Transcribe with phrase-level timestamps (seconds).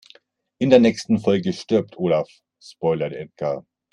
[0.57, 2.27] In der nächsten Folge stirbt Olaf,
[2.59, 3.63] spoilert Edgar.